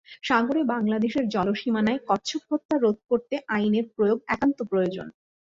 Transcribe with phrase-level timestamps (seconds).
[0.23, 5.07] সাগরে বাংলাদেশের জলসীমানায় কচ্ছপ হত্যা রোধ করতে আইনের প্রয়োগ একান্ত প্রয়োজন।